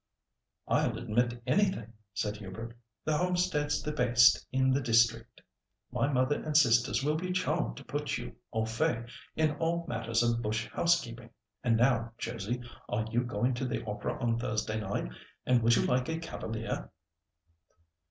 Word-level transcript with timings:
"I'll 0.67 0.97
admit 0.97 1.43
anything," 1.45 1.93
said 2.15 2.37
Hubert; 2.37 2.75
"the 3.05 3.15
homestead's 3.15 3.83
the 3.83 3.91
best 3.91 4.47
in 4.51 4.71
the 4.71 4.81
district. 4.81 5.41
My 5.91 6.07
mother 6.11 6.41
and 6.41 6.57
sisters 6.57 7.03
will 7.03 7.13
be 7.17 7.31
charmed 7.31 7.77
to 7.77 7.83
put 7.83 8.17
you 8.17 8.35
au 8.51 8.65
fait 8.65 9.11
in 9.35 9.51
all 9.57 9.85
matters 9.87 10.23
of 10.23 10.41
bush 10.41 10.67
housekeeping. 10.71 11.29
And 11.63 11.77
now, 11.77 12.13
Josie, 12.17 12.61
are 12.89 13.05
you 13.11 13.23
going 13.23 13.53
to 13.53 13.65
the 13.67 13.85
opera 13.85 14.19
on 14.19 14.39
Thursday 14.39 14.79
night, 14.79 15.11
and 15.45 15.61
would 15.61 15.75
you 15.75 15.85
like 15.85 16.09
a 16.09 16.17
cavalier?" 16.17 16.89